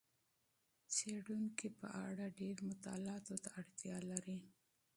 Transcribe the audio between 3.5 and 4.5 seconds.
اړتیا لري.